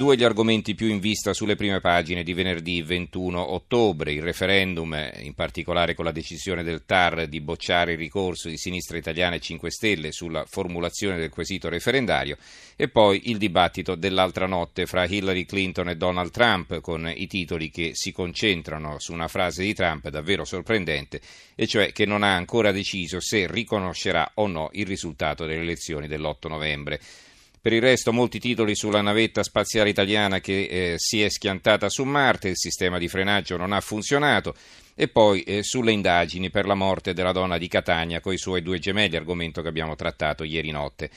[0.00, 4.96] Due gli argomenti più in vista sulle prime pagine di venerdì 21 ottobre, il referendum,
[5.20, 9.40] in particolare con la decisione del TAR di bocciare il ricorso di Sinistra Italiana e
[9.40, 12.38] 5 Stelle sulla formulazione del quesito referendario,
[12.76, 17.68] e poi il dibattito dell'altra notte fra Hillary Clinton e Donald Trump, con i titoli
[17.68, 21.20] che si concentrano su una frase di Trump davvero sorprendente,
[21.54, 26.08] e cioè che non ha ancora deciso se riconoscerà o no il risultato delle elezioni
[26.08, 27.00] dell'8 novembre.
[27.62, 32.04] Per il resto molti titoli sulla navetta spaziale italiana che eh, si è schiantata su
[32.04, 34.54] Marte, il sistema di frenaggio non ha funzionato
[34.94, 38.62] e poi eh, sulle indagini per la morte della donna di Catania con i suoi
[38.62, 41.10] due gemelli, argomento che abbiamo trattato ieri notte.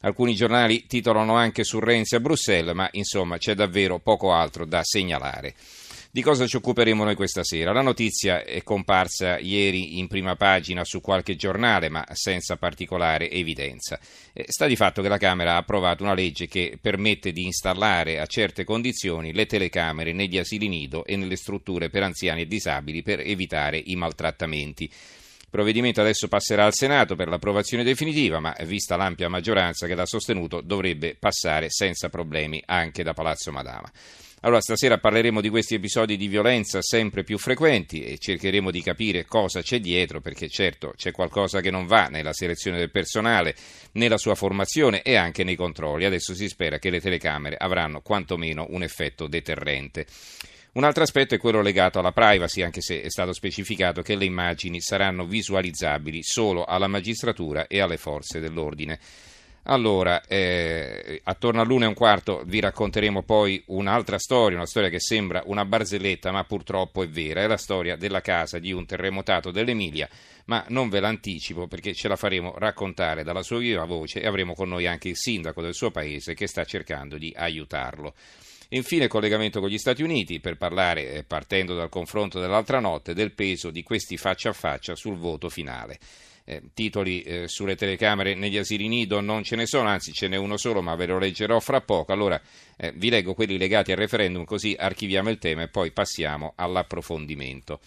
[0.00, 4.80] Alcuni giornali titolano anche su Renzi a Bruxelles, ma insomma c'è davvero poco altro da
[4.82, 5.54] segnalare.
[6.12, 7.70] Di cosa ci occuperemo noi questa sera?
[7.70, 13.96] La notizia è comparsa ieri in prima pagina su qualche giornale, ma senza particolare evidenza.
[14.32, 18.18] Eh, sta di fatto che la Camera ha approvato una legge che permette di installare
[18.18, 23.02] a certe condizioni le telecamere negli asili nido e nelle strutture per anziani e disabili
[23.02, 24.90] per evitare i maltrattamenti.
[24.90, 30.06] Il provvedimento adesso passerà al Senato per l'approvazione definitiva, ma vista l'ampia maggioranza che l'ha
[30.06, 33.88] sostenuto, dovrebbe passare senza problemi anche da Palazzo Madama.
[34.42, 39.26] Allora, stasera parleremo di questi episodi di violenza sempre più frequenti e cercheremo di capire
[39.26, 43.54] cosa c'è dietro, perché certo c'è qualcosa che non va nella selezione del personale,
[43.92, 46.06] nella sua formazione e anche nei controlli.
[46.06, 50.06] Adesso si spera che le telecamere avranno quantomeno un effetto deterrente.
[50.72, 54.24] Un altro aspetto è quello legato alla privacy, anche se è stato specificato che le
[54.24, 58.98] immagini saranno visualizzabili solo alla magistratura e alle forze dell'ordine.
[59.64, 65.00] Allora, eh, attorno all'una e un quarto vi racconteremo poi un'altra storia, una storia che
[65.00, 69.50] sembra una barzelletta ma purtroppo è vera, è la storia della casa di un terremotato
[69.50, 70.08] dell'Emilia,
[70.46, 74.54] ma non ve l'anticipo perché ce la faremo raccontare dalla sua viva voce e avremo
[74.54, 78.14] con noi anche il sindaco del suo paese che sta cercando di aiutarlo.
[78.72, 83.32] Infine collegamento con gli Stati Uniti per parlare, eh, partendo dal confronto dell'altra notte, del
[83.32, 85.98] peso di questi faccia a faccia sul voto finale.
[86.50, 90.34] Eh, titoli eh, sulle telecamere negli asili nido non ce ne sono, anzi ce n'è
[90.36, 92.12] uno solo, ma ve lo leggerò fra poco.
[92.12, 92.40] Allora
[92.76, 97.78] eh, vi leggo quelli legati al referendum, così archiviamo il tema e poi passiamo all'approfondimento.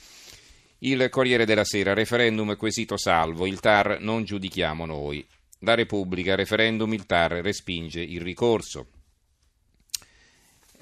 [0.80, 5.26] Il Corriere della Sera, referendum quesito salvo, il TAR non giudichiamo noi.
[5.60, 8.88] La Repubblica, referendum, il TAR respinge il ricorso.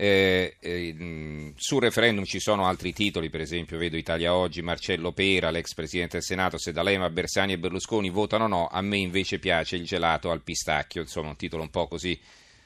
[0.04, 5.52] Eh, eh, sul referendum ci sono altri titoli, per esempio vedo Italia Oggi, Marcello Pera,
[5.52, 9.76] l'ex Presidente del Senato, se D'Alema, Bersani e Berlusconi votano no, a me invece piace
[9.76, 12.20] il gelato al pistacchio, insomma un titolo un po' così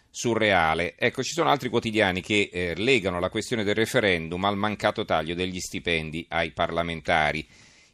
[0.09, 0.95] surreale.
[0.97, 5.35] Ecco, ci sono altri quotidiani che eh, legano la questione del referendum al mancato taglio
[5.35, 7.45] degli stipendi ai parlamentari.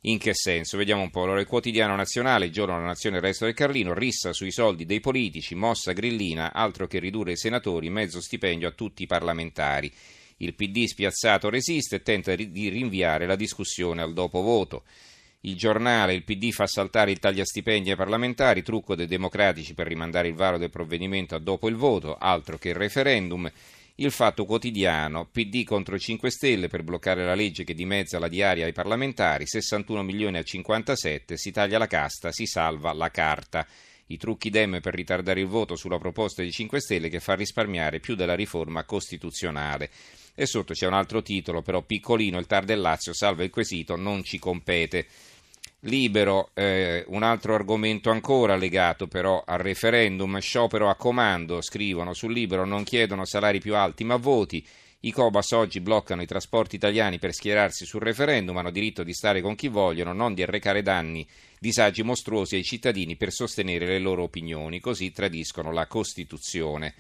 [0.06, 0.78] In che senso?
[0.78, 1.24] Vediamo un po'.
[1.24, 4.86] Allora, il quotidiano nazionale, il giorno della nazione, il resto del Carlino, rissa sui soldi
[4.86, 9.92] dei politici, mossa grillina, altro che ridurre i senatori, mezzo stipendio a tutti i parlamentari.
[10.38, 14.86] Il PD spiazzato resiste e tenta di rinviare la discussione al dopo voto.
[15.42, 20.30] Il giornale, il PD fa saltare il tagliastipendi ai parlamentari, trucco dei democratici per rimandare
[20.30, 23.52] il varo del provvedimento a dopo il voto, altro che il referendum.
[23.96, 28.66] Il Fatto Quotidiano, PD contro 5 Stelle per bloccare la legge che dimezza la diaria
[28.66, 33.68] ai parlamentari, 61 milioni a 57, si taglia la casta, si salva la carta.
[34.08, 38.00] I trucchi Dem per ritardare il voto sulla proposta di 5 Stelle che fa risparmiare
[38.00, 39.90] più della riforma costituzionale.
[40.34, 43.98] E sotto c'è un altro titolo, però piccolino, il TAR del Lazio salva il quesito,
[43.98, 45.06] non ci compete.
[45.86, 52.34] Libero, eh, un altro argomento ancora legato però al referendum, sciopero a comando, scrivono sul
[52.34, 54.64] Libero, non chiedono salari più alti ma voti.
[55.04, 59.42] I Cobas oggi bloccano i trasporti italiani per schierarsi sul referendum, hanno diritto di stare
[59.42, 61.28] con chi vogliono, non di arrecare danni,
[61.58, 66.94] disagi mostruosi ai cittadini per sostenere le loro opinioni, così tradiscono la Costituzione.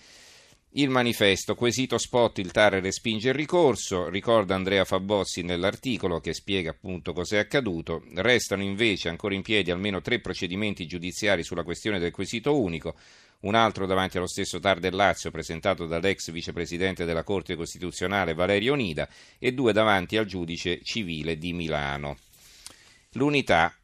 [0.75, 6.69] Il manifesto, quesito spot, il TAR respinge il ricorso, ricorda Andrea Fabozzi nell'articolo che spiega
[6.69, 12.11] appunto cos'è accaduto, restano invece ancora in piedi almeno tre procedimenti giudiziari sulla questione del
[12.11, 12.95] quesito unico,
[13.41, 18.73] un altro davanti allo stesso TAR del Lazio presentato dall'ex vicepresidente della Corte Costituzionale Valerio
[18.73, 19.09] Nida
[19.39, 22.17] e due davanti al giudice civile di Milano.
[23.15, 23.75] L'unità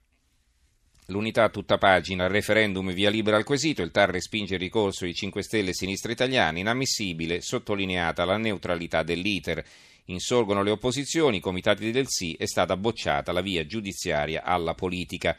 [1.10, 5.42] L'unità tutta pagina, referendum via libera al quesito, il TAR respinge il ricorso di 5
[5.42, 9.64] Stelle e Sinistra Italiana, inammissibile, sottolineata la neutralità dell'iter.
[10.08, 15.38] Insorgono le opposizioni, i comitati del sì, è stata bocciata la via giudiziaria alla politica.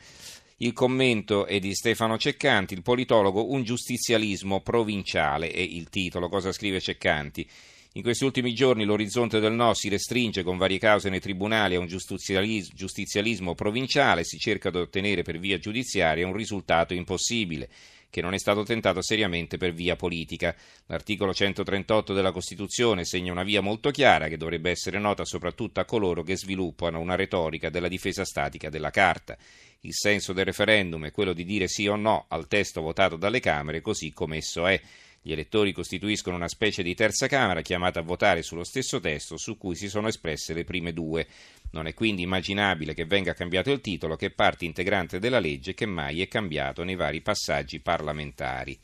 [0.57, 6.31] Il commento è di Stefano Ceccanti, il politologo, un giustizialismo provinciale è il titolo.
[6.31, 7.47] Cosa scrive Ceccanti?
[7.93, 11.81] In questi ultimi giorni l'orizzonte del no si restringe con varie cause nei tribunali a
[11.81, 17.69] un giustizialismo, giustizialismo provinciale, si cerca di ottenere per via giudiziaria un risultato impossibile
[18.11, 20.55] che non è stato tentato seriamente per via politica.
[20.87, 25.85] L'articolo 138 della Costituzione segna una via molto chiara che dovrebbe essere nota soprattutto a
[25.85, 29.37] coloro che sviluppano una retorica della difesa statica della Carta.
[29.81, 33.41] Il senso del referendum è quello di dire sì o no al testo votato dalle
[33.41, 34.81] Camere così come esso è.
[35.21, 39.59] Gli elettori costituiscono una specie di terza Camera chiamata a votare sullo stesso testo su
[39.59, 41.27] cui si sono espresse le prime due.
[41.73, 45.75] Non è quindi immaginabile che venga cambiato il titolo, che è parte integrante della legge
[45.75, 48.79] che mai è cambiato nei vari passaggi parlamentari.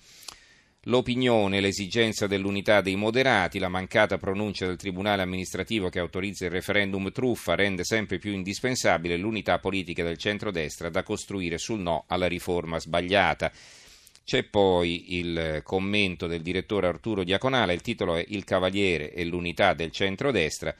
[0.86, 7.10] L'opinione, l'esigenza dell'unità dei moderati, la mancata pronuncia del Tribunale amministrativo che autorizza il referendum
[7.10, 12.78] truffa rende sempre più indispensabile l'unità politica del centrodestra da costruire sul no alla riforma
[12.78, 13.50] sbagliata.
[14.24, 19.74] C'è poi il commento del direttore Arturo Diaconale, il titolo è Il Cavaliere e l'unità
[19.74, 20.74] del centrodestra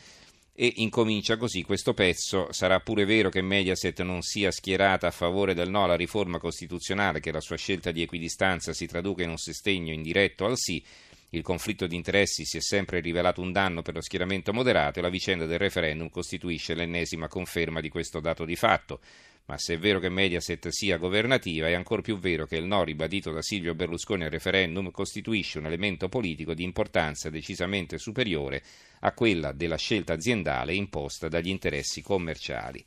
[0.55, 2.51] e incomincia così questo pezzo.
[2.53, 7.21] Sarà pure vero che Mediaset non sia schierata a favore del no alla riforma costituzionale,
[7.21, 10.83] che la sua scelta di equidistanza si traduca in un sostegno indiretto al sì.
[11.29, 15.03] Il conflitto di interessi si è sempre rivelato un danno per lo schieramento moderato e
[15.03, 19.01] la vicenda del referendum costituisce l'ennesima conferma di questo dato di fatto
[19.47, 22.83] ma se è vero che Mediaset sia governativa, è ancora più vero che il no
[22.83, 28.63] ribadito da Silvio Berlusconi al referendum costituisce un elemento politico di importanza decisamente superiore
[29.01, 32.85] a quella della scelta aziendale imposta dagli interessi commerciali.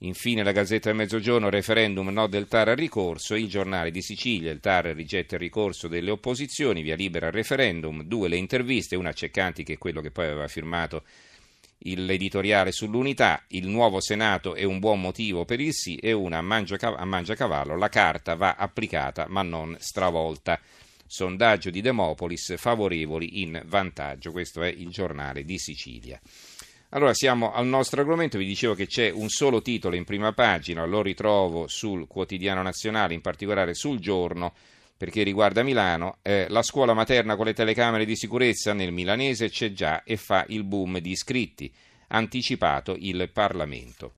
[0.00, 4.52] Infine la Gazzetta del Mezzogiorno, referendum no del TAR al ricorso, il giornale di Sicilia,
[4.52, 9.08] il TAR rigetta il ricorso delle opposizioni, via libera al referendum, due le interviste, una
[9.08, 11.02] a Ceccanti che è quello che poi aveva firmato
[11.78, 16.42] l'editoriale sull'unità, il nuovo Senato è un buon motivo per il sì e una a,
[16.42, 20.60] mangia, a mangiacavallo, la carta va applicata ma non stravolta.
[21.08, 26.20] Sondaggio di Demopolis favorevoli in vantaggio, questo è il giornale di Sicilia.
[26.90, 30.84] Allora siamo al nostro argomento, vi dicevo che c'è un solo titolo in prima pagina,
[30.84, 34.54] lo ritrovo sul quotidiano nazionale, in particolare sul giorno,
[34.96, 39.72] perché riguarda Milano, eh, la scuola materna con le telecamere di sicurezza nel milanese c'è
[39.72, 41.72] già e fa il boom di iscritti,
[42.08, 44.14] anticipato il Parlamento.